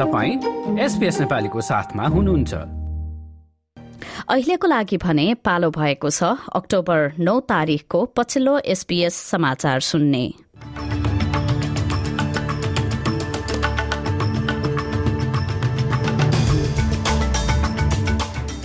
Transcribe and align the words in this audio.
तपाईँ 0.00 0.78
एसपिएस 0.80 1.20
नेपालीको 1.20 1.60
साथमा 1.60 2.06
हुनुहुन्छ। 2.06 2.54
अहिलेको 4.28 4.66
लागि 4.66 4.96
भने 4.96 5.34
पालो 5.34 5.70
भएको 5.70 6.10
छ 6.10 6.22
अक्टोबर 6.52 7.12
नौ 7.18 7.40
तारिकको 7.40 8.04
पछिल्लो 8.16 8.58
एसपीएस 8.58 9.14
समाचार 9.14 9.80
सुन्ने। 9.80 10.24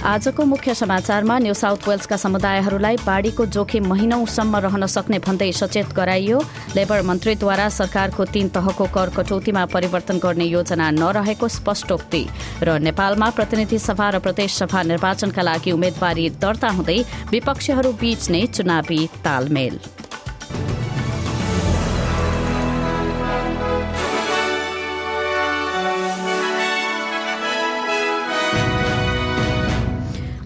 आजको 0.06 0.44
मुख्य 0.46 0.74
समाचारमा 0.76 1.38
न्यू 1.40 1.54
साउथ 1.54 1.88
वेल्सका 1.90 2.18
समुदायहरूलाई 2.18 2.98
बाढ़ीको 3.06 3.46
जोखिम 3.46 3.88
महिनौसम्म 3.90 4.58
रहन 4.66 4.86
सक्ने 4.86 5.20
भन्दै 5.20 5.52
सचेत 5.52 5.94
गराइयो। 5.98 6.42
लेबर 6.76 7.02
मन्त्रीद्वारा 7.02 7.68
सरकारको 7.70 8.26
तीन 8.30 8.50
तहको 8.54 8.86
कर 8.94 9.10
कटौतीमा 9.18 9.66
परिवर्तन 9.74 10.20
गर्ने 10.22 10.46
योजना 10.46 10.92
नरहेको 11.02 11.48
स्पष्टोक्ति 11.50 12.24
र 12.64 12.78
नेपालमा 12.86 13.30
प्रतिनिधि 13.34 13.80
सभा 13.80 14.10
र 14.10 14.20
प्रदेश 14.22 14.62
सभा 14.62 14.84
निर्वाचनका 14.94 15.42
लागि 15.42 15.72
उम्मेद्वारी 15.72 16.30
दर्ता 16.38 16.70
हुँदै 16.78 17.00
विपक्षीहरू 17.32 17.92
बीच 17.98 18.30
नै 18.30 18.46
चुनावी 18.54 19.06
तालमेल। 19.26 19.80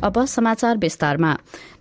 अब 0.04 0.26
समाचार 0.26 0.78
विस्तारमा। 0.78 1.36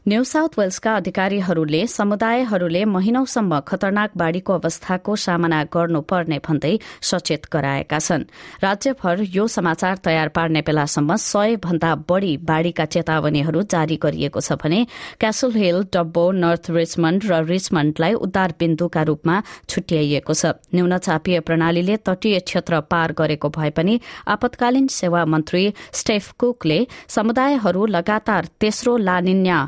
न्यू 0.09 0.23
साउथ 0.25 0.49
वेल्सका 0.59 0.93
अधिकारीहरूले 0.97 1.81
समुदायहरूले 1.87 2.85
महिनौसम्म 2.89 3.59
खतरनाक 3.69 4.11
बाढ़ीको 4.17 4.53
अवस्थाको 4.53 5.17
सामना 5.17 5.59
गर्नुपर्ने 5.75 6.39
भन्दै 6.47 6.71
सचेत 7.03 7.43
गराएका 7.53 7.99
छन्। 7.99 8.25
राज्यभर 8.63 9.21
यो 9.29 9.47
समाचार 9.47 9.97
तयार 10.05 10.29
पार्ने 10.33 10.61
बेलासम्म 10.65 11.17
सय 11.25 11.57
भन्दा 11.61 11.95
बढ़ी 12.09 12.37
बाढ़ीका 12.41 12.85
चेतावनीहरू 12.95 13.63
जारी 13.69 13.97
गरिएको 14.01 14.41
छ 14.41 14.57
भने 14.57 14.81
Castle 15.21 15.53
Hill 15.55 15.83
Dubbo 15.93 16.25
North 16.41 16.71
Richmond 16.71 17.29
र 17.29 17.43
रिचमण्डलाई 17.45 18.15
उद्धार 18.19 18.55
बिन्दुका 18.59 19.03
रूपमा 19.11 19.37
छुट्याइएको 19.69 20.33
छ। 20.33 20.57
न्यून 20.73 20.97
चापीय 21.01 21.41
प्रणालीले 21.45 21.97
तटीय 22.09 22.39
क्षेत्र 22.49 22.81
पार 22.89 23.13
गरेको 23.13 23.49
भए 23.51 23.71
पनि 23.77 24.01
आपतकालीन 24.27 24.89
सेवा 24.97 25.25
मन्त्री 25.27 25.65
स्टेफ 26.01 26.33
कुकले 26.41 26.81
समुदायहरू 27.11 27.87
लगातार 27.93 28.49
तेस्रो 28.57 28.97
लानिन्या 29.05 29.61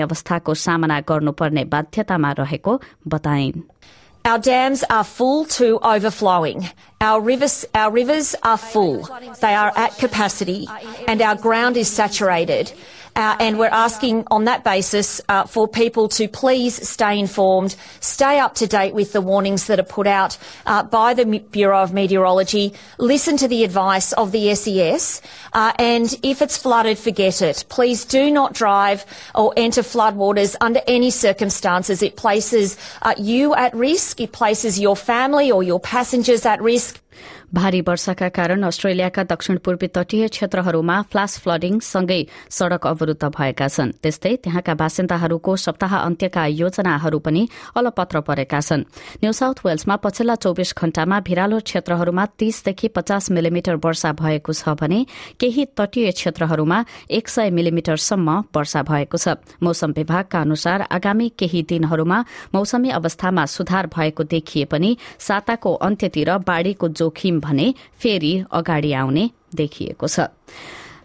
अवस्थाको 0.00 0.54
सामना 0.54 1.00
गर्नुपर्ने 1.08 1.64
बाध्यतामा 1.64 2.32
रहेको 2.38 2.80
बताइन् 3.08 3.62
Our 4.24 4.38
dams 4.38 4.84
are 4.88 5.02
full 5.02 5.46
to 5.46 5.80
overflowing. 5.82 6.68
Our 7.00 7.20
rivers, 7.20 7.64
our 7.74 7.90
rivers 7.90 8.36
are 8.44 8.56
full. 8.56 9.08
They 9.40 9.52
are 9.52 9.72
at 9.74 9.98
capacity 9.98 10.68
and 11.08 11.20
our 11.20 11.34
ground 11.34 11.76
is 11.76 11.88
saturated. 11.88 12.72
Uh, 13.17 13.35
and 13.39 13.57
we're 13.57 13.65
asking 13.65 14.23
on 14.29 14.45
that 14.45 14.63
basis 14.63 15.19
uh, 15.27 15.43
for 15.43 15.67
people 15.67 16.07
to 16.07 16.27
please 16.27 16.87
stay 16.87 17.17
informed, 17.17 17.75
stay 17.99 18.37
up 18.37 18.53
to 18.53 18.67
date 18.67 18.93
with 18.93 19.11
the 19.11 19.21
warnings 19.21 19.65
that 19.65 19.79
are 19.79 19.83
put 19.83 20.05
out 20.05 20.37
uh, 20.67 20.83
by 20.83 21.15
the 21.15 21.25
Bureau 21.49 21.81
of 21.81 21.91
Meteorology, 21.91 22.73
listen 22.99 23.35
to 23.35 23.47
the 23.47 23.63
advice 23.63 24.13
of 24.13 24.31
the 24.31 24.53
SES, 24.53 25.23
uh, 25.53 25.73
and 25.79 26.13
if 26.21 26.43
it's 26.43 26.57
flooded, 26.57 26.99
forget 26.99 27.41
it. 27.41 27.65
Please 27.69 28.05
do 28.05 28.29
not 28.29 28.53
drive 28.53 29.03
or 29.33 29.51
enter 29.57 29.81
floodwaters 29.81 30.55
under 30.61 30.81
any 30.85 31.09
circumstances. 31.09 32.03
It 32.03 32.17
places 32.17 32.77
uh, 33.01 33.15
you 33.17 33.55
at 33.55 33.73
risk, 33.73 34.21
it 34.21 34.31
places 34.31 34.79
your 34.79 34.95
family 34.95 35.51
or 35.51 35.63
your 35.63 35.79
passengers 35.79 36.45
at 36.45 36.61
risk. 36.61 37.01
भारी 37.53 37.81
वर्षाका 37.81 38.29
कारण 38.29 38.63
अस्ट्रेलियाका 38.63 39.23
दक्षिण 39.23 39.57
पूर्वी 39.65 39.87
तटीय 39.87 40.27
क्षेत्रहरूमा 40.27 41.01
flash 41.11 41.39
flooding 41.39 41.79
सँगै 41.79 42.21
सड़क 42.49 42.87
अवरूद्ध 42.87 43.23
भएका 43.27 43.67
छन्। 43.67 43.91
त्यस्तै 44.03 44.35
त्यहाँका 44.43 44.73
बासिन्दाहरूको 44.73 45.55
सप्ताह 45.57 45.97
अन्त्यका 45.97 46.45
योजनाहरू 46.45 47.19
पनि 47.19 47.47
अलपत्र 47.75 48.19
परेका 48.21 48.59
छन्। 48.59 48.83
न्यू 49.23 49.31
साउथ 49.31 49.57
वेल्समा 49.65 49.95
पछिल्ला 50.03 50.35
चौविस 50.37 50.73
घण्टामा 50.77 51.19
भिरालो 51.19 51.59
क्षेत्रहरूमा 51.59 52.25
तीसदेखि 52.39 52.87
पचास 52.87 53.31
मिलिमिटर 53.31 53.75
वर्षा 53.85 54.11
भएको 54.13 54.53
छ 54.53 54.75
भने 54.75 55.05
केही 55.39 55.65
तटीय 55.77 56.11
क्षेत्रहरूमा 56.11 56.83
एक 57.11 57.27
सय 57.27 57.49
मिलिमिटरसम्म 57.49 58.29
वर्षा 58.55 58.81
भएको 58.83 59.17
छ। 59.17 59.39
मौसम 59.63 59.91
विभागका 59.91 60.41
अनुसार 60.41 60.81
आगामी 60.91 61.27
केही 61.39 61.61
दिनहरूमा 61.69 62.19
मौसमी 62.53 62.89
अवस्थामा 62.91 63.45
सुधार 63.47 63.87
भएको 63.87 64.23
देखिए 64.25 64.65
पनि 64.65 64.95
साताको 65.19 65.73
अन्त्यतिर 65.87 66.37
बाढ़ीको 66.47 66.87
जोखिम 67.07 67.39
भने 67.39 67.73
फेरि 67.99 68.43
अगाडि 68.51 68.93
आउने 68.93 69.29
देखिएको 69.55 70.07
छ। 70.07 70.19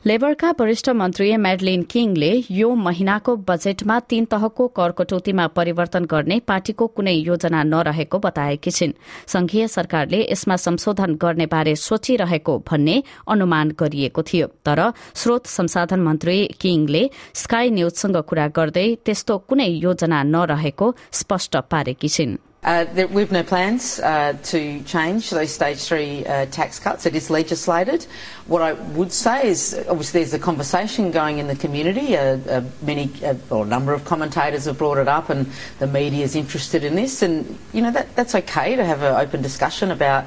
लेबरका 0.02 0.50
वरिष्ठ 0.58 0.88
मन्त्री 0.90 1.36
म्याडलिन 1.36 1.82
किङले 1.86 2.30
यो 2.50 2.68
महिनाको 2.74 3.36
बजेटमा 3.46 3.98
तीन 4.10 4.24
तहको 4.24 4.66
कर 4.68 4.90
कटौतीमा 4.90 5.46
परिवर्तन 5.46 6.04
गर्ने 6.04 6.38
पार्टीको 6.42 6.86
कुनै 6.86 7.14
योजना 7.14 7.62
नरहेको 7.62 8.18
बताएकी 8.18 8.70
छिन्। 8.70 8.98
संघीय 9.26 9.68
सरकारले 9.68 10.26
यसमा 10.26 10.56
संशोधन 10.56 11.14
गर्ने 11.14 11.46
बारे 11.46 11.76
सोचिरहेको 11.78 12.58
भन्ने 12.66 13.02
अनुमान 13.30 13.70
गरिएको 13.78 14.22
थियो। 14.22 14.46
तर 14.66 14.90
स्रोत 15.14 15.46
संसाधन 15.46 16.00
मन्त्री 16.02 16.38
किङले 16.60 17.10
स्काई 17.34 17.70
न्यूजसँग 17.70 18.16
कुरा 18.26 18.46
गर्दै 18.48 18.88
त्यस्तो 19.06 19.38
कुनै 19.38 19.70
योजना 19.86 20.22
नरहेको 20.26 20.94
स्पष्ट 21.12 21.56
पारेकी 21.70 22.08
छिन्। 22.08 22.38
Uh, 22.64 22.84
there, 22.94 23.08
we've 23.08 23.32
no 23.32 23.42
plans 23.42 23.98
uh, 23.98 24.36
to 24.44 24.80
change 24.84 25.30
those 25.30 25.50
stage 25.50 25.82
three 25.82 26.24
uh, 26.26 26.46
tax 26.46 26.78
cuts. 26.78 27.06
It 27.06 27.16
is 27.16 27.28
legislated. 27.28 28.06
What 28.46 28.62
I 28.62 28.74
would 28.74 29.10
say 29.10 29.48
is, 29.48 29.74
obviously, 29.88 30.20
there's 30.20 30.32
a 30.32 30.38
conversation 30.38 31.10
going 31.10 31.38
in 31.38 31.48
the 31.48 31.56
community. 31.56 32.16
Uh, 32.16 32.38
uh, 32.48 32.64
many, 32.82 33.10
uh, 33.24 33.34
or 33.50 33.64
a 33.64 33.66
number 33.66 33.92
of 33.92 34.04
commentators 34.04 34.66
have 34.66 34.78
brought 34.78 34.98
it 34.98 35.08
up, 35.08 35.28
and 35.28 35.50
the 35.80 35.88
media 35.88 36.24
is 36.24 36.36
interested 36.36 36.84
in 36.84 36.94
this. 36.94 37.20
And 37.20 37.58
you 37.72 37.82
know 37.82 37.90
that 37.90 38.14
that's 38.14 38.36
okay 38.36 38.76
to 38.76 38.84
have 38.84 39.02
an 39.02 39.16
open 39.16 39.42
discussion 39.42 39.90
about 39.90 40.26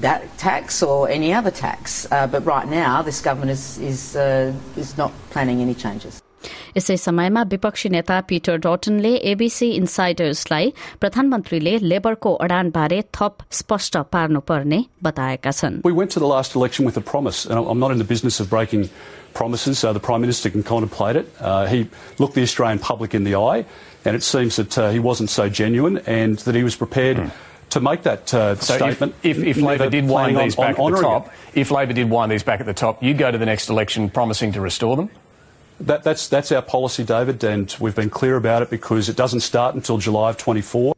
that 0.00 0.38
tax 0.38 0.82
or 0.82 1.10
any 1.10 1.34
other 1.34 1.50
tax. 1.50 2.06
but 2.06 2.46
right 2.46 2.66
now, 2.66 3.02
this 3.02 3.20
government 3.20 3.50
is 3.50 3.76
is 3.76 4.16
is 4.74 4.96
not 4.96 5.12
planning 5.28 5.60
any 5.60 5.74
changes. 5.74 6.22
यसै 6.77 6.95
समयमा 6.97 7.41
विपक्षी 7.53 7.89
नेता 7.95 8.19
Peter 8.29 8.57
डटनले 8.65 9.13
ABC 9.31 9.69
इन्साइडर्सलाई 9.81 10.73
प्रधानमन्त्रीले 11.01 11.73
लेबरको 11.91 12.33
अडानबारे 12.45 12.99
थप 13.17 13.45
स्पष्ट 13.59 13.97
पार्नुपर्ने 14.15 14.79
बताएका 15.07 15.51
छन् 15.59 15.81
We 15.85 15.95
went 15.99 16.11
to 16.17 16.23
the 16.23 16.31
last 16.33 16.55
election 16.55 16.85
with 16.89 16.97
a 16.97 17.05
promise, 17.13 17.45
and 17.45 17.59
I'm 17.59 17.79
not 17.79 17.91
in 17.91 18.03
the 18.03 18.09
business 18.13 18.39
of 18.39 18.49
breaking 18.49 18.89
promises, 19.33 19.79
so 19.79 19.93
the 19.93 20.03
Prime 20.09 20.21
Minister 20.21 20.49
can 20.49 20.63
contemplate 20.63 21.15
it. 21.15 21.31
Uh, 21.39 21.65
he 21.65 21.87
looked 22.19 22.35
the 22.35 22.43
Australian 22.43 22.79
public 22.79 23.13
in 23.13 23.23
the 23.23 23.35
eye, 23.35 23.65
and 24.05 24.15
it 24.15 24.23
seems 24.23 24.57
that 24.57 24.77
uh, 24.77 24.91
he 24.91 24.99
wasn't 24.99 25.29
so 25.29 25.49
genuine 25.49 25.97
and 26.05 26.37
that 26.39 26.55
he 26.55 26.63
was 26.63 26.75
prepared. 26.75 27.17
Mm. 27.17 27.31
To 27.73 27.79
make 27.81 28.03
that 28.03 28.31
uh, 28.31 28.53
so 28.55 28.75
statement, 28.75 29.15
if, 29.23 29.39
if, 29.39 29.57
if 29.57 29.57
Labor 29.57 29.89
did 29.89 30.07
wind 30.07 30.37
these 30.37 30.55
back 30.55 30.77
on, 30.77 30.93
at 30.93 30.97
the 30.97 31.01
top, 31.01 31.27
it. 31.27 31.61
if 31.61 31.71
Labor 31.71 31.93
did 31.93 32.07
wind 32.07 32.31
these 32.31 32.43
back 32.43 32.59
at 32.59 32.67
the 32.67 32.73
top, 32.73 33.01
you'd 33.01 33.17
go 33.17 33.31
to 33.31 33.37
the 33.39 33.47
next 33.47 33.67
election 33.67 34.11
promising 34.11 34.51
to 34.51 34.61
restore 34.61 34.95
them. 34.95 35.09
That, 35.80 36.02
that's, 36.02 36.26
that's 36.28 36.50
our 36.50 36.62
policy, 36.62 37.04
David, 37.04 37.42
and 37.44 37.74
we've 37.78 37.94
been 37.94 38.10
clear 38.10 38.36
about 38.36 38.62
it 38.62 38.70
because 38.70 39.08
it 39.08 39.16
doesn't 39.16 39.40
start 39.40 39.74
until 39.74 39.98
July 39.98 40.30
of 40.30 40.36
24. 40.36 40.94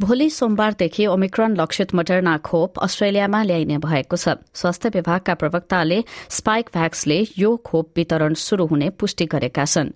भोलि 0.00 0.28
सोमबारदेखि 0.30 1.04
Omicron 1.06 1.54
लक्षित 1.56 1.94
Moderna 1.94 2.36
खोप 2.42 2.78
अस्ट्रेलियामा 2.82 3.42
ल्याइने 3.42 3.76
भएको 3.78 4.16
छ। 4.16 4.28
स्वास्थ्य 4.50 4.88
विभागका 4.90 5.34
प्रवक्ताले 5.34 5.98
स्पाइक 6.28 6.70
भ्याक्सले 6.74 7.18
यो 7.38 7.54
खोप 7.62 7.90
वितरण 7.96 8.34
शुरू 8.34 8.66
हुने 8.66 8.88
पुष्टि 8.90 9.26
गरेका 9.26 9.64
छन्। 9.64 9.92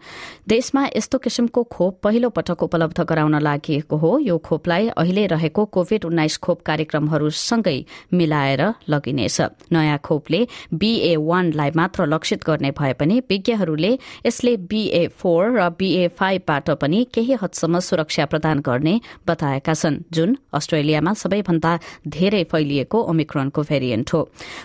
देशमा 0.48 0.84
यस्तो 0.96 1.18
किसिमको 1.18 1.62
खोप 1.66 1.98
पहिलो 2.02 2.30
पटक 2.30 2.62
उपलब्ध 2.62 3.00
गराउन 3.02 3.38
लागि 3.42 3.78
हो। 3.90 4.18
यो 4.22 4.38
खोपलाई 4.38 4.88
अहिले 4.94 5.26
रहेको 5.34 5.64
कोविड 5.66 6.04
उन्नाइस 6.04 6.36
खोप 6.38 6.62
कार्यक्रमहरूसँगै 6.62 7.78
मिलाएर 8.14 8.62
लगिनेछ। 8.88 9.40
नयाँ 9.72 9.98
खोपले 9.98 10.46
बीए 10.70 11.16
वानलाई 11.18 11.70
मात्र 11.74 12.06
लक्षित 12.06 12.46
गर्ने 12.46 12.70
भए 12.70 12.92
पनि 12.92 13.18
विज्ञहरूले 13.26 13.92
यसले 14.26 14.56
बीए 14.62 15.06
फोर 15.10 15.58
र 15.58 15.68
बीए 15.74 16.08
फाइभबाट 16.14 16.70
पनि 16.78 17.04
केही 17.14 17.34
हदसम्म 17.42 17.78
सुरक्षा 17.82 18.26
प्रदान 18.26 18.60
गर्ने 18.62 19.00
बताएका 19.26 19.74
छन्। 19.74 19.87
छन् 19.88 20.02
जुन 20.12 20.36
अस्ट्रेलियामा 20.52 21.12
सबैभन्दा 21.14 21.72
धेरै 22.06 22.42
फैलिएको 22.44 22.98
ओमिक्रोनको 23.02 23.62
भेरिएन्ट 23.62 24.12
हो। 24.12 24.20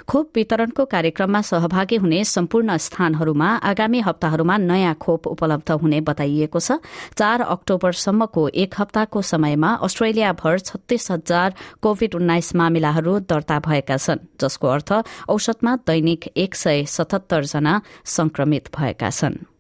खोप 0.08 0.30
वितरणको 0.36 0.86
कार्यक्रममा 0.86 1.42
सहभागी 1.42 1.96
हुने 1.96 2.24
सम्पूर्ण 2.26 2.78
स्थानहरूमा 2.78 3.50
आगामी 3.64 4.00
हप्ताहरूमा 4.00 4.58
नयाँ 4.60 4.94
खोप 4.96 5.28
उपलब्ध 5.28 5.72
हुने 5.72 6.02
बताइएको 6.02 6.60
छ। 6.60 6.80
चार 7.16 7.42
अक्टोबरसम्मको 7.42 8.48
एक 8.54 8.76
हप्ताको 8.80 9.22
समयमा 9.24 9.72
अस्ट्रेलियाभर 9.84 10.60
छत्तीस 10.60 11.12
हजार 11.12 11.54
कोविड 11.82 12.16
उन्नाइस 12.16 12.56
मामिलाहरू 12.56 13.20
दर्ता 13.30 13.60
भएका 13.60 13.98
छन् 13.98 14.26
जसको 14.42 14.68
अर्थ 14.68 14.92
औसतमा 15.30 15.76
दैनिक 15.88 16.28
एक 16.38 16.56
सय 16.56 16.86
सतहत्तर 16.90 17.44
जना 17.46 17.82
संक्रमित 18.06 18.70
भएका 18.76 19.10
छन्। 19.10 19.53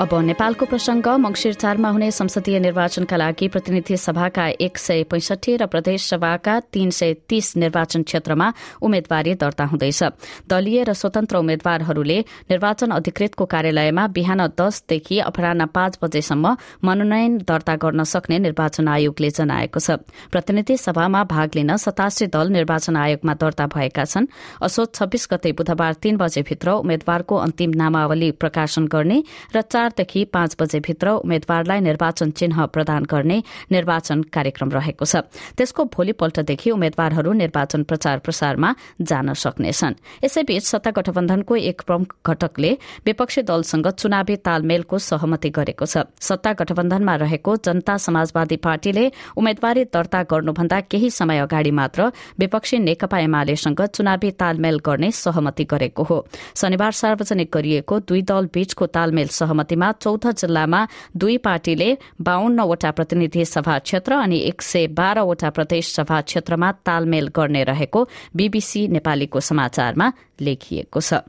अब 0.00 0.14
नेपालको 0.24 0.64
प्रसंग 0.64 1.06
मंगिर 1.20 1.54
चारमा 1.54 1.88
हुने 1.92 2.10
संसदीय 2.10 2.58
निर्वाचनका 2.58 3.16
लागि 3.16 3.48
प्रतिनिधि 3.48 3.96
सभाका 3.98 4.46
एक 4.56 4.78
सय 4.78 5.02
पैंसठी 5.04 5.56
र 5.56 5.66
प्रदेश 5.66 6.08
सभाका 6.08 6.54
तीन 6.72 6.90
सय 6.90 7.12
तीस 7.28 7.56
निर्वाचन 7.56 8.02
क्षेत्रमा 8.02 8.46
उम्मेद्वारी 8.80 9.34
दर्ता 9.36 9.64
हुँदैछ। 9.64 10.02
दलीय 10.48 10.84
र 10.88 10.92
स्वतन्त्र 10.96 11.36
उम्मेद्वारहरूले 11.36 12.18
निर्वाचन 12.48 12.90
अधिकृतको 12.90 13.44
कार्यालयमा 13.44 14.06
बिहान 14.08 14.46
दसदेखि 14.56 15.18
अपराह 15.20 15.66
पाँच 15.68 15.98
बजेसम्म 16.02 16.56
मनोनयन 16.80 17.36
दर्ता 17.44 17.76
गर्न 17.76 18.04
सक्ने 18.04 18.38
निर्वाचन 18.38 18.88
आयोगले 18.88 19.30
जनाएको 19.30 19.80
छ। 19.80 20.00
प्रतिनिधि 20.32 20.76
सभामा 20.78 21.24
भाग 21.28 21.60
लिन 21.60 21.76
सतासी 21.76 22.26
दल 22.32 22.48
निर्वाचन 22.56 22.96
आयोगमा 22.96 23.34
दर्ता 23.36 23.66
भएका 23.68 24.04
छन्। 24.06 24.32
असोज 24.64 24.88
छब्बीस 24.94 25.28
गते 25.32 25.52
बुधबार 25.52 25.92
तीन 26.00 26.16
बजेभित्र 26.16 26.80
उम्मेद्वारको 26.80 27.36
अन्तिम 27.36 27.76
नामावली 27.76 28.30
प्रकाशन 28.40 28.88
गर्ने 28.88 29.22
र 29.52 29.68
चारदेखि 29.90 30.24
पाँच 30.24 30.56
बजेभित्र 30.60 31.10
उम्मेद्वारलाई 31.18 31.80
निर्वाचन 31.80 32.30
चिन्ह 32.30 32.66
प्रदान 32.66 33.04
गर्ने 33.04 33.42
निर्वाचन 33.72 34.22
कार्यक्रम 34.30 34.70
रहेको 34.70 35.04
छ। 35.04 35.26
त्यसको 35.58 35.84
भोलिपल्टदेखि 35.90 36.70
उम्मेद्वारहरू 36.70 37.32
निर्वाचन 37.34 37.82
प्रचार 37.82 38.18
प्रसारमा 38.20 38.70
जान 39.02 39.32
सक्नेछन्। 39.34 39.94
यसैबीच 40.24 40.62
सत्ता 40.62 40.90
गठबन्धनको 40.90 41.56
एक 41.56 41.82
प्रमुख 41.82 42.08
घटकले 42.22 42.70
विपक्षी 43.06 43.42
दलसँग 43.42 43.86
चुनावी 43.90 44.36
तालमेलको 44.38 44.98
सहमति 45.00 45.50
गरेको 45.50 45.84
छ। 45.84 46.06
सत्ता 46.20 46.52
गठबन्धनमा 46.54 47.14
रहेको 47.16 47.56
जनता 47.58 47.96
समाजवादी 47.98 48.56
पार्टीले 48.62 49.04
उम्मेद्वारी 49.36 49.84
दर्ता 49.90 50.22
गर्नुभन्दा 50.30 50.78
केही 50.86 51.10
समय 51.10 51.38
अगाडि 51.40 51.70
मात्र 51.72 52.00
विपक्षी 52.38 52.78
नेकपा 52.78 53.18
एमालेसँग 53.18 53.80
चुनावी 53.90 54.30
तालमेल 54.38 54.78
गर्ने 54.86 55.10
सहमति 55.10 55.64
गरेको 55.66 56.02
हो। 56.02 56.18
शनिबार 56.54 56.92
सार्वजनिक 56.92 57.50
गरिएको 57.50 57.98
दुई 58.06 58.22
दल 58.22 58.48
बीचको 58.54 58.86
तालमेल 58.86 59.28
सहमतिमा 59.30 59.79
अवधिमा 59.80 59.92
चौध 59.94 60.26
जिल्लामा 60.36 60.86
दुई 61.16 61.36
पार्टीले 61.38 61.96
बाहन्नवटा 62.20 62.90
प्रतिनिधि 62.90 63.44
सभा 63.44 63.78
क्षेत्र 63.80 64.12
अनि 64.14 64.38
एक 64.40 64.62
सय 64.62 64.86
बाह्रवटा 64.92 65.50
प्रदेश 65.50 65.94
सभा 65.96 66.20
क्षेत्रमा 66.22 66.72
तालमेल 66.84 67.28
गर्ने 67.28 67.62
रहेको 67.64 68.00
बीबीसी 68.36 68.86
नेपालीको 68.88 69.40
समाचारमा 69.40 70.12
लेखिएको 70.40 71.00
छ। 71.00 71.24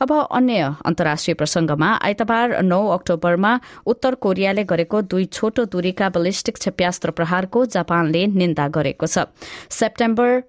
अब 0.00 0.12
अन्य 0.12 0.74
अन्तर्राष्ट्रिय 0.84 1.34
प्रसंगमा 1.34 1.88
आइतबार 2.00 2.62
नौ 2.62 2.80
अक्टोबरमा 2.88 3.52
उत्तर 3.86 4.14
कोरियाले 4.14 4.64
गरेको 4.64 5.02
दुई 5.02 5.24
छोटो 5.28 5.64
दूरीका 5.72 6.08
बलिस्टिक 6.08 6.56
क्षेप्यास्त्र 6.56 7.10
प्रहारको 7.10 7.64
जापानले 7.68 8.26
निन्दा 8.32 8.68
गरेको 8.68 9.06
छ। 9.06 9.28
सेप्टेम्बर 9.70 10.42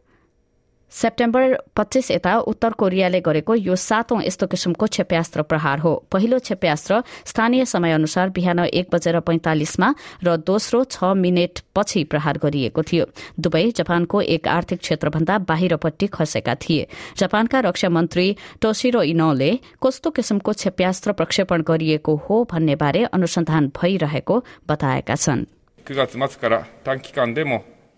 सेप्टेम्बर 0.91 1.55
पच्चीस 1.75 2.11
यता 2.11 2.38
उत्तर 2.45 2.71
कोरियाले 2.73 3.19
गरेको 3.21 3.55
यो 3.55 3.75
सातौं 3.75 4.21
यस्तो 4.21 4.47
किसिमको 4.47 4.85
क्षेप्यास्त्र 4.85 5.41
प्रहार 5.41 5.79
हो। 5.79 6.03
पहिलो 6.11 6.39
क्षेप्यास्त्र 6.39 7.01
स्थानीय 7.25 7.65
समय 7.65 7.91
अनुसार 7.91 8.29
बिहान 8.29 8.59
एक 8.61 8.88
बजेर 8.91 9.19
पैंतालिसमा 9.21 9.93
र 10.23 10.35
दोस्रो 10.38 10.83
छ 10.83 11.03
मिनट 11.15 11.59
पछि 11.75 12.03
प्रहार 12.03 12.38
गरिएको 12.38 12.81
थियो। 12.83 13.05
दुवै 13.39 13.71
जापानको 13.71 14.21
एक 14.21 14.47
आर्थिक 14.47 14.79
क्षेत्रभन्दा 14.79 15.38
बाहिरपट्टि 15.47 16.07
खसेका 16.07 16.55
थिए। 16.59 16.88
जापानका 17.17 17.59
रक्षा 17.59 17.89
मन्त्री 17.89 18.27
टोसिरो 18.61 19.01
इनोले 19.01 19.51
कस्तो 19.79 20.09
किसिमको 20.11 20.51
क्षेप्यास्त्र 20.53 21.11
प्रक्षेपण 21.13 21.61
गरिएको 21.63 22.15
हो 22.29 22.44
भन्ने 22.51 22.75
बारे 22.75 23.03
अनुसन्धान 23.05 23.71
भइरहेको 23.71 24.44
बताएका 24.67 25.15
छन्। 25.15 25.45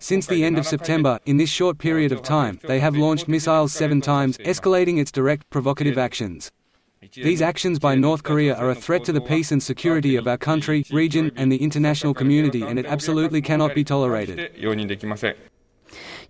Since 0.04 0.26
the 0.26 0.44
end 0.44 0.58
of 0.58 0.66
September, 0.66 1.18
in 1.24 1.38
this 1.38 1.48
short 1.48 1.78
period 1.78 2.12
of 2.12 2.20
time, 2.20 2.60
they 2.64 2.78
have 2.78 2.94
launched 2.94 3.26
missiles 3.26 3.72
seven 3.72 4.02
times, 4.02 4.36
escalating 4.36 4.98
its 4.98 5.10
direct 5.10 5.48
provocative 5.48 5.96
actions. 5.96 6.52
These 7.14 7.40
actions 7.40 7.78
by 7.78 7.94
North 7.94 8.22
Korea 8.22 8.54
are 8.54 8.68
a 8.68 8.74
threat 8.74 9.02
to 9.06 9.12
the 9.12 9.22
peace 9.22 9.50
and 9.50 9.62
security 9.62 10.16
of 10.16 10.28
our 10.28 10.36
country, 10.36 10.84
region, 10.90 11.32
and 11.36 11.50
the 11.50 11.56
international 11.56 12.12
community, 12.12 12.60
and 12.60 12.78
it 12.78 12.84
absolutely 12.84 13.40
cannot 13.40 13.74
be 13.74 13.82
tolerated. 13.82 14.52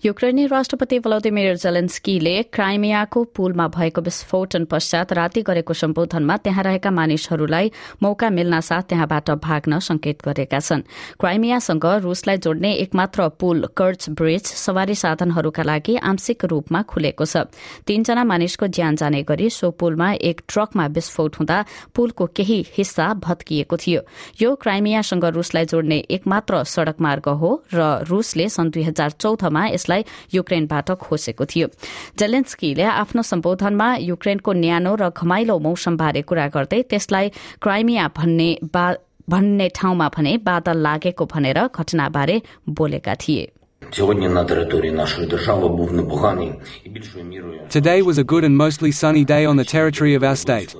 युक्रेनी 0.04 0.44
राष्ट्रपति 0.46 0.98
भलोदिमिर 0.98 1.54
जेलेन्स्कीले 1.56 2.32
क्राइमियाको 2.52 3.22
पुलमा 3.36 3.66
भएको 3.72 4.00
विस्फोटन 4.00 4.64
पश्चात 4.68 5.12
राति 5.12 5.42
गरेको 5.42 5.72
सम्बोधनमा 5.72 6.36
त्यहाँ 6.44 6.64
रहेका 6.64 6.90
मानिसहरूलाई 6.90 7.70
मौका 8.02 8.28
मिल्न 8.30 8.60
साथ 8.60 8.82
त्यहाँबाट 8.92 9.30
भाग्न 9.40 9.78
संकेत 9.80 10.20
गरेका 10.24 10.58
छन्। 10.60 10.82
क्राइमियासँग 11.20 11.86
रूसलाई 12.04 12.36
जोड्ने 12.36 12.72
एकमात्र 12.74 13.28
पुल 13.40 13.66
कर्च 13.72 14.08
ब्रिज 14.10 14.44
सवारी 14.44 14.94
साधनहरूका 14.94 15.62
लागि 15.62 15.96
आंशिक 16.04 16.44
रूपमा 16.44 16.82
खुलेको 16.84 17.24
छ। 17.24 17.48
तीनजना 17.88 18.24
मानिसको 18.24 18.66
ज्यान 18.68 18.96
जाने 18.96 19.22
गरी 19.24 19.48
सो 19.50 19.70
पुलमा 19.72 20.10
एक 20.20 20.42
ट्रकमा 20.48 20.86
विस्फोट 20.92 21.36
हुँदा 21.40 21.64
पुलको 21.94 22.26
केही 22.36 22.60
हिस्सा 22.76 23.08
भत्किएको 23.24 23.76
थियो। 23.76 24.00
यो 24.42 24.54
क्राइमियासँग 24.60 25.24
रूसलाई 25.32 25.64
जोड्ने 25.64 25.98
एकमात्र 26.12 26.62
सड़क 26.68 27.00
मार्ग 27.00 27.28
हो 27.40 27.50
र 27.72 28.04
रूसले 28.04 28.48
सन् 28.50 28.70
दुई 28.70 28.82
हजार 28.82 29.10
चौधमा 29.16 29.66
यसलाई 29.68 29.92
युक्रेनबाट 30.34 30.90
खोसेको 31.04 31.44
थियो। 31.44 31.66
जेलेन्स्कीले 32.18 32.84
आफ्नो 32.84 33.22
सम्बोधनमा 33.22 33.88
युक्रेनको 34.10 34.52
न्यानो 34.52 34.92
र 34.94 35.10
घमाइलो 35.10 35.58
मौसमबारे 35.58 36.22
कुरा 36.22 36.46
गर्दै 36.54 36.80
त्यसलाई 36.90 37.26
क्राइमिया 37.62 38.04
भन्ने 38.16 38.50
भन्ने 39.24 39.68
ठाउँमा 39.74 40.08
भने 40.08 40.36
बादल 40.44 40.76
लागेको 40.78 41.24
भनेर 41.24 41.58
घटनाबारे 41.68 42.36
बोलेका 42.68 43.14
थिए। 43.14 43.44
Today 47.68 48.02
was 48.02 48.18
a 48.18 48.24
good 48.24 48.44
and 48.44 48.56
mostly 48.56 48.92
sunny 48.92 49.24
day 49.24 49.44
on 49.44 49.56
the 49.56 49.64
territory 49.64 50.14
of 50.14 50.22
our 50.22 50.36
state. 50.36 50.74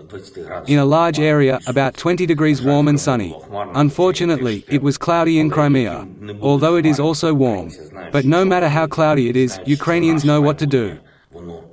In 0.67 0.79
a 0.79 0.85
large 0.85 1.19
area, 1.19 1.61
about 1.67 1.97
20 1.97 2.27
degrees 2.27 2.63
warm 2.63 2.89
and 2.89 3.01
sunny. 3.01 3.37
Unfortunately, 3.75 4.65
it 4.69 4.83
was 4.83 4.99
cloudy 4.99 5.39
in 5.39 5.51
Crimea, 5.51 6.07
although 6.41 6.77
it 6.77 6.87
is 6.87 7.01
also 7.01 7.35
warm. 7.35 7.71
But 8.13 8.25
no 8.25 8.45
matter 8.45 8.69
how 8.69 8.87
cloudy 8.87 9.29
it 9.29 9.37
is, 9.37 9.61
Ukrainians 9.67 10.25
know 10.25 10.41
what 10.41 10.59
to 10.59 10.67
do. 10.67 10.99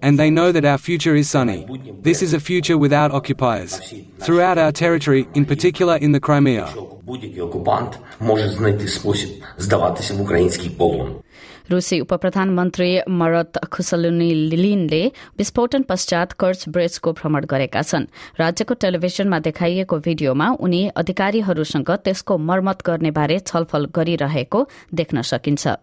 And 0.02 0.20
they 0.20 0.30
know 0.30 0.52
that 0.52 0.66
our 0.66 0.78
future 0.78 1.16
is 1.16 1.30
sunny. 1.30 1.68
This 2.02 2.22
is 2.22 2.34
a 2.34 2.40
future 2.40 2.78
without 2.78 3.12
occupiers. 3.12 3.80
Throughout 4.20 4.58
our 4.58 4.72
territory, 4.72 5.28
in 5.34 5.46
particular 5.46 5.98
in 5.98 6.12
the 6.12 6.20
Crimea. 6.20 6.68
रूसी 11.71 12.01
उप 12.01 12.13
प्रधानमन्त्री 12.25 12.91
मरत 13.21 13.59
खुसलुनिलिनले 13.73 15.03
विस्फोटन 15.39 15.83
पश्चात 15.89 16.33
कर्च 16.43 16.65
ब्रिजको 16.77 17.13
भ्रमण 17.21 17.45
गरेका 17.53 17.83
छन् 17.91 18.07
राज्यको 18.41 18.75
टेलिभिजनमा 18.85 19.39
देखाइएको 19.49 19.99
भिडियोमा 20.07 20.49
उनी 20.67 20.83
अधिकारीहरूसँग 21.03 21.91
त्यसको 22.05 22.39
मर्मत 22.51 22.83
गर्ने 22.87 23.11
बारे 23.19 23.39
छलफल 23.53 23.87
गरिरहेको 23.97 24.67
देख्न 25.01 25.23
सकिन्छ 25.33 25.77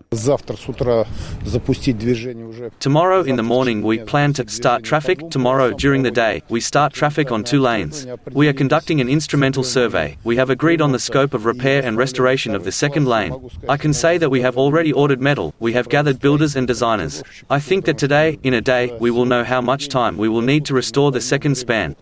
Tomorrow 2.79 3.23
in 3.23 3.35
the 3.35 3.43
morning 3.43 3.81
we 3.81 3.99
plan 3.99 4.33
to 4.33 4.47
start 4.49 4.83
traffic. 4.83 5.29
Tomorrow 5.29 5.71
during 5.71 6.03
the 6.03 6.11
day 6.11 6.43
we 6.49 6.59
start 6.59 6.93
traffic 6.93 7.31
on 7.31 7.43
two 7.43 7.59
lanes. 7.59 8.05
We 8.31 8.47
are 8.47 8.53
conducting 8.53 9.01
an 9.01 9.09
instrumental 9.09 9.63
survey. 9.63 10.17
We 10.23 10.35
have 10.37 10.49
agreed 10.49 10.81
on 10.81 10.91
the 10.91 10.99
scope 10.99 11.33
of 11.33 11.45
repair 11.45 11.83
and 11.83 11.97
restoration 11.97 12.55
of 12.55 12.63
the 12.63 12.71
second 12.71 13.07
lane. 13.07 13.33
I 13.69 13.77
can 13.77 13.93
say 13.93 14.17
that 14.17 14.29
we 14.29 14.41
have 14.41 14.57
already 14.57 14.93
ordered 14.93 15.21
metal. 15.21 15.53
We 15.59 15.73
have 15.77 15.89
gathered 15.89 16.19
builders 16.19 16.55
and 16.55 16.67
designers. 16.67 17.23
I 17.49 17.59
think 17.59 17.85
that 17.85 17.97
today, 17.97 18.39
in 18.43 18.53
a 18.53 18.61
day, 18.61 18.95
we 18.99 19.11
will 19.11 19.25
know 19.25 19.43
how 19.43 19.61
much 19.61 19.87
time 19.89 20.17
we 20.17 20.27
will 20.27 20.41
need 20.41 20.65
to 20.65 20.73
restore 20.73 21.11
the 21.11 21.21
second 21.21 21.55
span. 21.55 21.95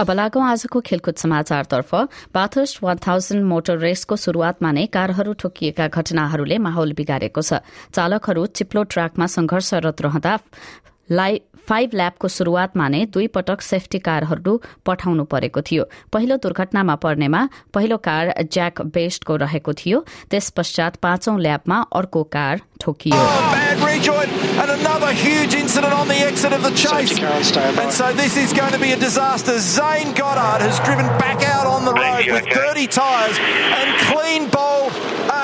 अब 0.00 0.10
लागौं 0.10 0.42
आजको 0.44 0.80
खेलकुद 0.86 1.14
समाचारतर्फ 1.16 1.94
Bathurst 2.34 2.78
one 2.82 2.98
thousand 3.06 3.44
motor 3.52 3.78
रेसको 3.80 4.16
शुरूआतमा 4.24 4.72
नै 4.78 4.84
कारहरू 4.92 5.32
ठोकिएका 5.42 5.86
घटनाहरूले 5.88 6.58
माहौल 6.66 6.92
बिगारेको 6.98 7.42
छ 7.48 7.64
चालकहरू 7.96 8.46
चिप्लो 8.60 8.82
ट्र्याकमा 8.92 9.26
संघर्षरत 9.36 10.02
रहँदा 10.06 10.34
फाइभ 11.11 11.89
ल्याबको 11.93 12.27
शुरूआतमा 12.27 12.87
नै 12.87 13.05
दुई 13.05 13.27
पटक 13.27 13.61
सेफ्टी 13.61 13.99
कारहरू 13.99 14.53
पठाउनु 14.85 15.23
परेको 15.23 15.61
थियो। 15.61 15.83
पहिलो 16.13 16.35
दुर्घटनामा 16.37 16.95
पर्नेमा 16.95 17.41
पहिलो 17.73 17.97
कार 17.97 18.33
ज्याक 18.51 18.81
बेस्टको 18.81 19.35
रहेको 19.35 19.73
थियो। 19.73 19.97
त्यस 20.31 20.49
पश्चात 20.49 20.95
पाँचौं 20.95 21.37
ल्याबमा 21.39 21.77
अर्को 21.95 22.23
car 22.23 22.61
ठोकियो। 22.81 23.19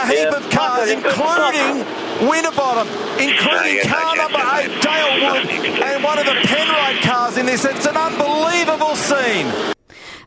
Heap 0.08 0.32
of 0.32 0.46
cars, 0.50 0.90
including 0.90 1.84
Winterbottom, 2.58 2.88
including 3.20 3.88
car 3.88 4.16
number 4.16 4.40
eight, 4.56 4.82
Dale 4.82 5.32
Wood, 5.32 5.84
and 5.84 6.04
one 6.04 6.18
of 6.18 6.26
the 6.26 6.32
Penrite 6.32 7.02
cars 7.02 7.38
in 7.38 7.46
this. 7.46 7.66
It's 7.66 7.86
an 7.86 7.96
unbelievable 7.96 8.96
scene. 8.96 9.77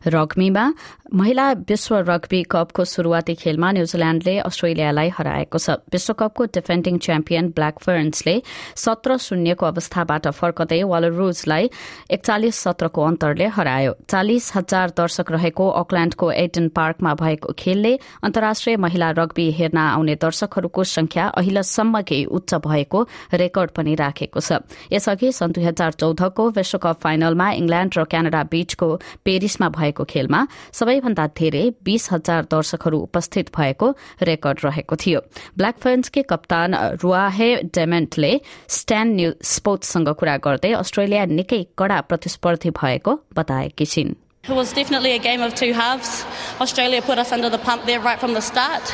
रग्बीमा। 0.07 0.65
महिला 1.13 1.51
विश्व 1.69 1.95
रग्बी 2.07 2.41
कपको 2.43 2.83
शुरूआती 2.85 3.33
खेलमा 3.35 3.71
न्यूजील्याण्डले 3.71 4.37
अस्ट्रेलियालाई 4.39 5.09
हराएको 5.11 5.57
छ। 5.57 5.69
विश्वकपको 5.91 6.43
डिफेन्डिङ 6.55 6.97
च्याम्पियन 6.97 7.49
ब्ल्याकफर्न्सले 7.51 8.35
सत्र 8.75 9.17
शून्यको 9.17 9.65
अवस्थाबाट 9.65 10.27
फर्कँदै 10.31 10.81
वालरुजलाई 10.83 11.69
एकचालिस 12.15 12.55
सत्रको 12.55 13.01
अन्तरले 13.03 13.47
हरायो। 13.51 13.93
चालिस 14.07 14.51
हजार 14.55 14.87
दर्शक 14.97 15.31
रहेको 15.31 15.67
अकल्याण्डको 15.81 16.31
एडन 16.31 16.67
पार्कमा 16.71 17.13
भएको 17.13 17.53
खेलले 17.59 17.93
अन्तर्राष्ट्रिय 18.23 18.77
महिला 18.77 19.09
रग्बी 19.11 19.49
हेर्न 19.51 19.77
आउने 19.77 20.15
दर्शकहरूको 20.15 20.83
संख्या 20.87 21.27
अहिलेसम्मकै 21.35 22.23
उच्च 22.31 22.53
भएको 22.63 22.99
रेकर्ड 23.35 23.69
पनि 23.75 23.95
राखेको 23.95 24.39
छ। 24.39 24.63
यसअघि 24.91 25.31
सन् 25.31 25.51
दुई 25.51 25.63
हजार 25.63 25.91
चौधको 25.99 26.49
विश्वकप 26.51 26.97
फाइनलमा 27.03 27.51
इंग्ल्याण्ड 27.51 27.91
र 27.99 28.03
क्यानाडा 28.07 28.43
बीचको 28.47 28.89
पेरिसमा 29.25 29.69
भएको 29.69 29.89
खेलमा 29.99 30.39
सबैभन्दा 30.79 31.27
धेरै 31.39 31.65
बीस 31.83 32.11
हजार 32.11 32.47
दर्शकहरू 32.53 32.99
उपस्थित 33.09 33.51
भएको 33.57 33.89
रेकर्ड 34.31 34.65
रहेको 34.65 34.95
थियो 35.03 35.19
ब्ल्याक 35.57 35.77
फेन्सकी 35.83 36.21
कप्तान 36.31 36.75
रुआहे 37.03 37.51
डेमेन्टले 37.75 38.33
स्ट्यान 38.79 39.15
न्यू 39.19 39.31
स्पोर्ट्ससँग 39.53 40.09
कुरा 40.23 40.37
गर्दै 40.47 40.73
अस्ट्रेलिया 40.81 41.25
निकै 41.37 41.63
कड़ा 41.77 42.01
प्रतिस्पर्धी 42.09 42.69
भएको 42.81 43.19
बताएकी 43.37 43.85
छिन् 43.93 44.13
It 44.43 44.53
was 44.53 44.73
definitely 44.73 45.11
a 45.11 45.19
game 45.19 45.41
of 45.41 45.53
two 45.53 45.71
halves. 45.71 46.25
Australia 46.59 46.99
put 47.03 47.19
us 47.19 47.31
under 47.31 47.47
the 47.47 47.59
pump 47.59 47.85
there 47.85 47.99
right 47.99 48.19
from 48.19 48.33
the 48.33 48.41
start. 48.41 48.91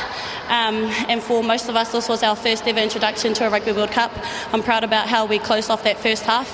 Um, 0.50 0.84
and 1.08 1.22
for 1.22 1.42
most 1.42 1.70
of 1.70 1.74
us, 1.74 1.90
this 1.90 2.06
was 2.06 2.22
our 2.22 2.36
first 2.36 2.68
ever 2.68 2.80
introduction 2.80 3.32
to 3.32 3.46
a 3.46 3.50
Rugby 3.50 3.72
World 3.72 3.90
Cup. 3.90 4.12
I'm 4.52 4.62
proud 4.62 4.84
about 4.84 5.08
how 5.08 5.24
we 5.24 5.38
closed 5.38 5.70
off 5.70 5.84
that 5.84 5.96
first 5.96 6.24
half. 6.24 6.52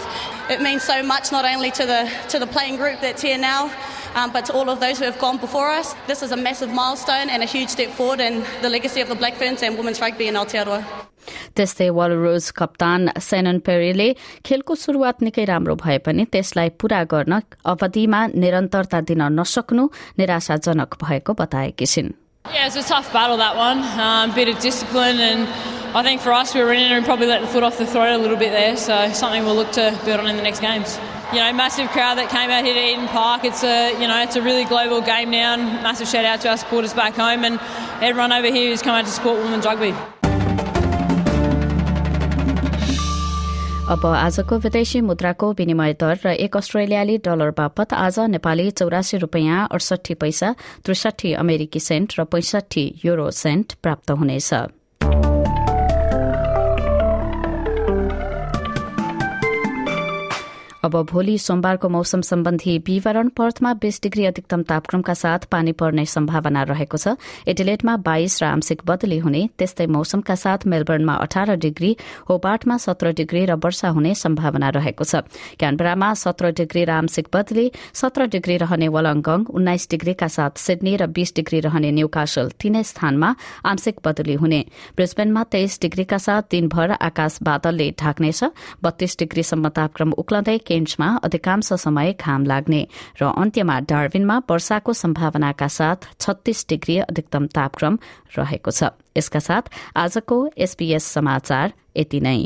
It 0.49 0.63
means 0.63 0.85
so 0.85 1.03
much 1.03 1.33
not 1.33 1.45
only 1.45 1.73
to 1.73 1.85
the, 1.85 2.09
to 2.29 2.39
the 2.39 2.47
playing 2.47 2.77
group 2.77 3.01
that's 3.01 3.21
here 3.21 3.37
now, 3.37 3.73
um, 4.16 4.32
but 4.32 4.46
to 4.46 4.54
all 4.54 4.70
of 4.70 4.80
those 4.80 5.00
who 5.00 5.06
have 5.06 5.20
gone 5.20 5.38
before 5.38 5.70
us. 5.70 5.96
This 6.08 6.24
is 6.24 6.32
a 6.32 6.38
massive 6.38 6.72
milestone 6.72 7.30
and 7.30 7.44
a 7.44 7.46
huge 7.46 7.70
step 7.70 7.89
forward 7.89 8.20
in 8.20 8.44
the 8.62 8.70
legacy 8.70 9.01
of 9.01 9.10
the 9.10 9.16
Black 9.16 9.36
Ferns 9.36 9.63
and 9.63 9.78
women's 9.78 10.01
rugby 10.01 10.28
in 10.28 10.36
Aotearoa. 10.36 10.84
त्यस्तै 11.56 11.89
वलरोज 11.98 12.50
कप्तान 12.60 13.10
सेनन 13.22 13.58
पेरीले 13.68 14.08
खेलको 14.46 14.75
शुरूआत 14.84 15.22
निकै 15.28 15.46
राम्रो 15.51 15.75
भए 15.84 15.98
पनि 16.06 16.25
त्यसलाई 16.34 16.70
पूरा 16.82 17.04
गर्न 17.13 17.34
अवधिमा 17.74 18.22
निरन्तरता 18.44 19.00
दिन 19.10 19.22
नसक्नु 19.39 19.84
निराशाजनक 20.20 20.98
भएको 21.04 21.34
बताएकी 21.44 21.86
छिन् 21.94 22.12
Yeah, 22.46 22.66
it's 22.68 22.78
a 22.78 22.82
tough 22.82 23.12
battle 23.13 23.38
that 23.38 23.56
one. 23.56 23.80
Um, 24.04 24.34
bit 24.34 24.48
of 24.48 24.60
discipline, 24.60 25.20
and 25.20 25.48
I 25.94 26.04
think 26.04 26.22
for 26.22 26.34
us, 26.34 26.54
we 26.54 26.62
were 26.62 26.74
in 26.74 26.80
it 26.80 26.92
and 26.92 27.06
probably 27.06 27.28
let 27.28 27.42
the 27.42 27.48
foot 27.48 27.63
off 27.63 27.78
the 27.78 27.86
throat 27.86 28.13
a 28.13 28.18
little 28.18 28.38
bit 28.38 28.51
there. 28.51 28.75
So 28.78 29.12
something 29.13 29.44
we'll 29.46 29.56
look 29.56 29.72
to 29.74 29.98
build 30.06 30.20
on 30.20 30.28
in 30.28 30.36
the 30.36 30.44
next 30.44 30.60
games. 30.60 31.00
You 31.32 31.39
know, 31.39 31.54
massive 31.54 31.89
crowd 31.89 32.18
that 32.18 32.30
came 32.30 32.50
out 32.50 32.63
here 32.66 32.74
to 32.74 32.84
Eden 32.92 33.08
Park. 33.08 33.44
It's 33.46 33.63
a 33.63 33.94
you 34.01 34.08
know 34.08 34.22
it's 34.22 34.36
a 34.36 34.42
really 34.42 34.66
global 34.66 35.01
game 35.01 35.30
now. 35.32 35.54
And 35.54 35.84
massive 35.84 36.08
shout 36.08 36.25
out 36.25 36.42
to 36.42 36.50
our 36.50 36.58
supporters 36.58 36.94
back 36.94 37.13
home 37.16 37.44
and 37.44 37.60
everyone 38.01 38.32
over 38.32 38.48
here 38.48 38.70
who's 38.70 38.82
come 38.82 38.96
out 38.96 39.06
to 39.06 39.12
support 39.12 39.38
women's 39.44 39.66
rugby. 39.66 39.94
अब 43.89 44.06
आजको 44.06 44.58
विदेशी 44.63 45.00
मुद्राको 45.01 45.51
विनिमय 45.60 45.94
दर 46.01 46.18
र 46.25 46.34
एक 46.46 46.58
अस्ट्रेलियाली 46.58 47.18
dollar 47.25 47.51
बापत 47.58 47.94
आज 47.98 48.20
नेपाली 48.38 48.70
चौरासी 48.82 49.18
रूपियाँ 49.18 49.68
अडसठी 49.72 50.13
पैसा 50.22 50.54
त्रिसठी 50.86 51.34
अमेरिकी 51.42 51.80
सेन्ट 51.80 52.20
र 52.20 52.24
पैंसठी 52.30 52.86
युरो 53.06 53.30
सेन्ट 53.38 53.74
प्राप्त 53.82 54.12
हुनेछ 54.12 54.54
अब 60.85 60.97
भोलि 61.11 61.37
सोमबारको 61.38 61.88
मौसम 61.88 62.21
सम्बन्धी 62.21 62.76
विवरण 62.87 63.29
पर्थमा 63.33 63.73
बीस 63.75 64.00
डिग्री 64.03 64.25
अधिकतम 64.26 64.62
तापक्रमका 64.62 65.14
साथ 65.14 65.47
पानी 65.49 65.73
पर्ने 65.73 66.05
सम्भावना 66.05 66.62
रहेको 66.62 66.97
छ। 66.99 67.17
एडिलेटमा 67.49 67.97
बाइस 68.05 68.43
र 68.43 68.45
आंशिक 68.47 68.83
बदली 68.85 69.19
हुने 69.19 69.41
त्यस्तै 69.57 69.87
मौसमका 69.88 70.35
साथ 70.37 70.67
मेलबर्नमा 70.69 71.14
अठार 71.25 71.55
डिग्री 71.57 71.97
होबार्टमा 72.29 72.76
सत्र 72.76 73.12
डिग्री 73.17 73.45
र 73.47 73.57
वर्षा 73.57 73.88
हुने 73.97 74.12
सम्भावना 74.14 74.69
रहेको 74.76 75.05
छ। 75.05 75.25
क्यानबरामा 75.57 76.12
सत्र 76.21 76.53
डिग्री 76.53 76.85
र 76.85 76.91
आंशिक 77.00 77.33
बदली 77.33 77.67
सत्र 77.95 78.26
डिग्री 78.37 78.57
रहने 78.61 78.88
वलङ्गङ 78.93 79.49
उन्नाइस 79.57 79.88
डिग्रीका 79.88 80.29
साथ 80.29 80.61
सिडनी 80.61 80.97
र 81.00 81.09
बीस 81.09 81.33
डिग्री 81.41 81.61
रहने 81.64 81.91
न्यूकासल 81.97 82.53
तीनै 82.61 82.85
स्थानमा 82.85 83.31
आंशिक 83.64 84.05
बदली 84.05 84.37
हुने। 84.37 84.61
ब्रिस्बेनमा 85.00 85.49
तेइस 85.49 85.81
डिग्रीका 85.81 86.19
साथ 86.21 86.53
दिनभर 86.53 87.00
आकाश 87.00 87.41
बादलले 87.43 87.88
ढाक्नेछ। 87.97 88.45
बत्तीस 88.85 89.19
डिग्रीसम्म 89.19 89.69
तापक्रम 89.73 90.12
उक्लँदै 90.21 90.59
केन्समा 90.75 91.09
अधिकांश 91.23 91.73
समय 91.78 92.12
घाम 92.19 92.45
लाग्ने 92.45 92.83
र 93.23 93.31
अन्त्यमा 93.31 93.78
डार्विनमा 93.87 94.38
वर्षाको 94.50 94.93
सम्भावनाका 94.93 95.69
साथ 95.71 96.09
छत्तीस 96.21 96.66
डिग्री 96.69 96.99
अधिकतम 97.07 97.47
तापक्रम 97.54 97.99
रहेको 98.38 98.71
छ। 98.71 98.90
यसका 99.14 99.38
साथ 99.38 99.71
आजको 99.95 100.38
एसपीएस 100.59 101.04
समाचार 101.14 101.73
यति 101.97 102.21
नै। 102.21 102.40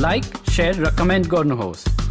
लाइक 0.00 0.24
र 0.58 0.96
कमेन्ट 0.96 1.26
गर्नुहोस्। 1.28 1.95